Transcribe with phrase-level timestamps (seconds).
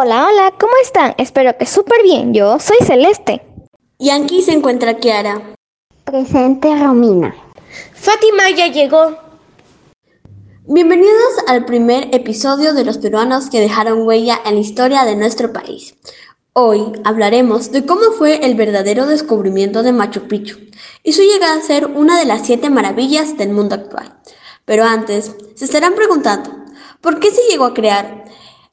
[0.00, 1.16] Hola, hola, ¿cómo están?
[1.18, 2.32] Espero que súper bien.
[2.32, 3.42] Yo soy Celeste.
[3.98, 5.56] Y aquí se encuentra Kiara.
[6.04, 7.34] Presente Romina.
[7.94, 9.16] Fátima ya llegó.
[10.68, 15.52] Bienvenidos al primer episodio de los peruanos que dejaron huella en la historia de nuestro
[15.52, 15.96] país.
[16.52, 20.58] Hoy hablaremos de cómo fue el verdadero descubrimiento de Machu Picchu
[21.02, 24.16] y su llegada a ser una de las siete maravillas del mundo actual.
[24.64, 26.50] Pero antes, se estarán preguntando,
[27.00, 28.28] ¿por qué se llegó a crear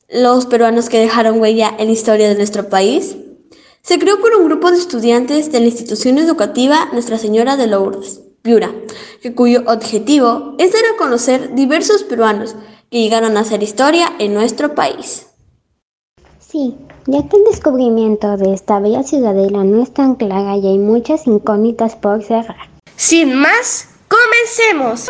[0.10, 3.18] los peruanos que dejaron huella en la historia de nuestro país?
[3.82, 8.22] Se creó por un grupo de estudiantes de la institución educativa Nuestra Señora de Lourdes,
[8.42, 8.72] Piura,
[9.36, 12.56] cuyo objetivo es dar a conocer diversos peruanos
[12.90, 15.28] que llegaron a hacer historia en nuestro país.
[16.40, 16.76] Sí,
[17.08, 21.28] ya que el descubrimiento de esta bella ciudadela no es tan clara y hay muchas
[21.28, 22.70] incógnitas por cerrar.
[22.96, 25.08] Sin más, comencemos.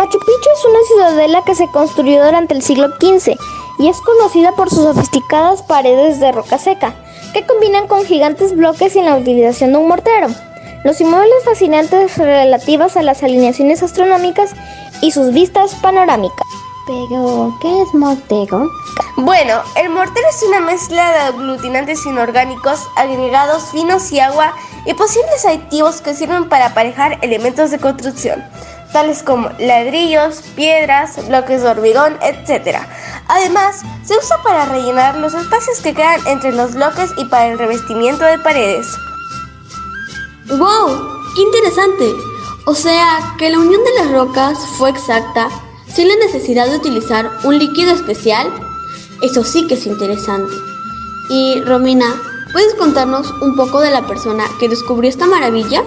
[0.00, 3.36] Machu Picchu es una ciudadela que se construyó durante el siglo XV
[3.78, 6.94] y es conocida por sus sofisticadas paredes de roca seca,
[7.34, 10.28] que combinan con gigantes bloques y la utilización de un mortero.
[10.84, 14.52] Los inmuebles fascinantes relativas a las alineaciones astronómicas
[15.02, 16.46] y sus vistas panorámicas.
[16.86, 18.70] Pero, ¿qué es mortero?
[19.16, 24.54] Bueno, el mortero es una mezcla de aglutinantes inorgánicos, agregados finos y agua
[24.86, 28.42] y posibles aditivos que sirven para aparejar elementos de construcción
[28.92, 32.78] tales como ladrillos, piedras, bloques de hormigón, etc.
[33.28, 37.58] Además, se usa para rellenar los espacios que quedan entre los bloques y para el
[37.58, 38.86] revestimiento de paredes.
[40.48, 40.98] ¡Wow!
[41.36, 42.12] ¡Qué interesante!
[42.66, 45.48] O sea, que la unión de las rocas fue exacta
[45.94, 48.52] sin la necesidad de utilizar un líquido especial.
[49.22, 50.52] Eso sí que es interesante.
[51.28, 52.14] Y Romina,
[52.52, 55.82] ¿puedes contarnos un poco de la persona que descubrió esta maravilla?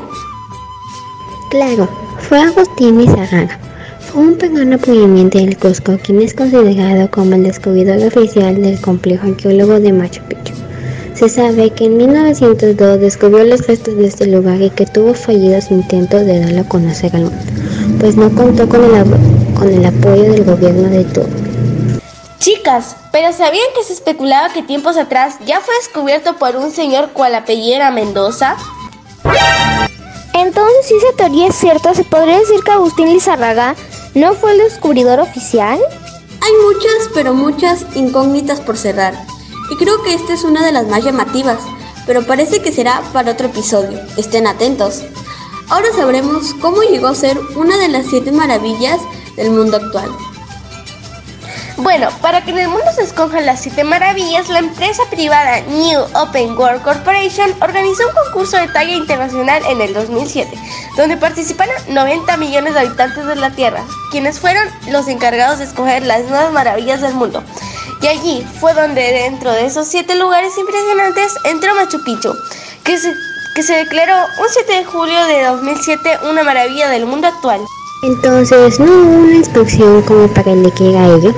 [1.49, 1.87] Claro,
[2.33, 3.59] fue Agustín Izarraga.
[3.99, 9.27] Fue un peruano proveniente del Cusco, quien es considerado como el descubridor oficial del complejo
[9.27, 10.55] arqueólogo de Machu Picchu.
[11.13, 15.69] Se sabe que en 1902 descubrió los restos de este lugar y que tuvo fallidos
[15.69, 17.53] intentos de darlo a conocer al mundo,
[17.99, 19.05] pues no contó con el,
[19.53, 21.35] con el apoyo del gobierno de turno.
[22.39, 27.09] Chicas, pero ¿sabían que se especulaba que tiempos atrás ya fue descubierto por un señor
[27.13, 28.57] cual apellido Mendoza?
[30.43, 33.77] Entonces, si esa teoría es cierta, ¿se podría decir que Agustín Lizarraga
[34.13, 35.79] no fue el descubridor oficial?
[36.41, 39.13] Hay muchas, pero muchas incógnitas por cerrar.
[39.71, 41.59] Y creo que esta es una de las más llamativas,
[42.05, 43.97] pero parece que será para otro episodio.
[44.17, 45.03] Estén atentos.
[45.69, 48.99] Ahora sabremos cómo llegó a ser una de las siete maravillas
[49.37, 50.11] del mundo actual.
[51.77, 56.01] Bueno, para que en el mundo se escojan las siete maravillas, la empresa privada New
[56.13, 60.55] Open World Corporation organizó un concurso de talla internacional en el 2007,
[60.95, 66.05] donde participaron 90 millones de habitantes de la Tierra, quienes fueron los encargados de escoger
[66.05, 67.43] las nuevas maravillas del mundo.
[68.01, 72.35] Y allí fue donde dentro de esos siete lugares impresionantes entró Machu Picchu,
[72.83, 73.13] que se,
[73.55, 77.61] que se declaró un 7 de julio de 2007 una maravilla del mundo actual.
[78.03, 81.33] Entonces, ¿no hubo una instrucción como para elegir a ello?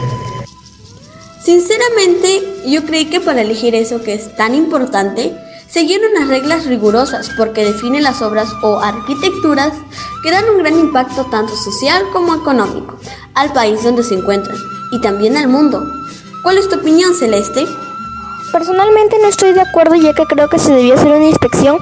[1.46, 5.32] Sinceramente, yo creí que para elegir eso que es tan importante,
[5.70, 9.74] siguieron unas reglas rigurosas porque definen las obras o arquitecturas
[10.24, 12.98] que dan un gran impacto tanto social como económico
[13.36, 14.58] al país donde se encuentran
[14.92, 15.86] y también al mundo.
[16.42, 17.68] ¿Cuál es tu opinión, Celeste?
[18.52, 21.78] Personalmente no estoy de acuerdo ya que creo que se debió hacer una inspección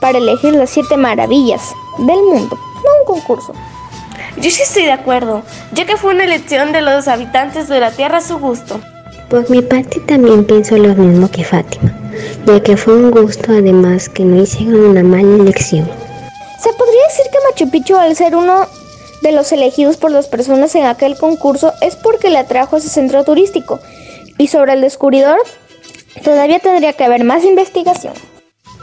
[0.00, 1.60] para elegir las siete maravillas
[1.98, 3.52] del mundo, no un concurso.
[4.38, 5.42] Yo sí estoy de acuerdo,
[5.72, 8.80] ya que fue una elección de los habitantes de la Tierra a su gusto.
[9.32, 11.90] Por mi parte también pienso lo mismo que Fátima,
[12.44, 15.88] ya que fue un gusto además que no hicieron una mala elección.
[16.60, 18.66] Se podría decir que Machu Picchu al ser uno
[19.22, 23.24] de los elegidos por las personas en aquel concurso es porque le atrajo ese centro
[23.24, 23.80] turístico.
[24.36, 25.38] Y sobre el descubridor,
[26.22, 28.12] todavía tendría que haber más investigación.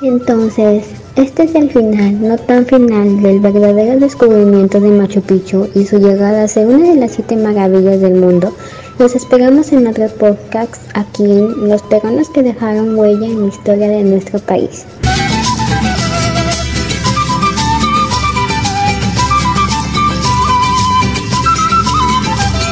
[0.01, 5.85] Entonces, este es el final, no tan final, del verdadero descubrimiento de Machu Picchu y
[5.85, 8.53] su llegada a ser una de las siete maravillas del mundo
[8.99, 13.87] los esperamos en otro podcast aquí en Los Peruanos que dejaron huella en la historia
[13.87, 14.85] de nuestro país.